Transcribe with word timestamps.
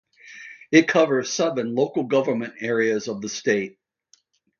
It 0.71 0.87
covers 0.87 1.31
seven 1.31 1.75
local 1.75 2.05
governments 2.05 2.57
areas 2.59 3.07
of 3.07 3.21
the 3.21 3.29
state. 3.29 3.77